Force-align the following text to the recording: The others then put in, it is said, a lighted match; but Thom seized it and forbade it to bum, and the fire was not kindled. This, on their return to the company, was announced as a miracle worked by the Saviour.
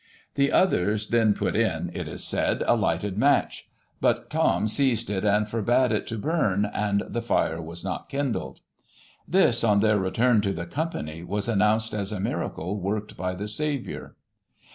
The 0.33 0.51
others 0.51 1.09
then 1.09 1.35
put 1.35 1.55
in, 1.55 1.91
it 1.93 2.07
is 2.07 2.23
said, 2.23 2.63
a 2.65 2.75
lighted 2.75 3.19
match; 3.19 3.69
but 3.99 4.31
Thom 4.31 4.67
seized 4.67 5.11
it 5.11 5.23
and 5.23 5.47
forbade 5.47 5.91
it 5.91 6.07
to 6.07 6.17
bum, 6.17 6.65
and 6.73 7.03
the 7.07 7.21
fire 7.21 7.61
was 7.61 7.83
not 7.83 8.09
kindled. 8.09 8.61
This, 9.27 9.63
on 9.63 9.79
their 9.79 9.99
return 9.99 10.41
to 10.41 10.53
the 10.53 10.65
company, 10.65 11.21
was 11.21 11.47
announced 11.47 11.93
as 11.93 12.11
a 12.11 12.19
miracle 12.19 12.79
worked 12.81 13.15
by 13.15 13.35
the 13.35 13.47
Saviour. 13.47 14.15